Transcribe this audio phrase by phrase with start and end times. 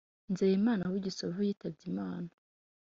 [0.31, 2.29] nzeyimana w’i gisovu yitabbye imana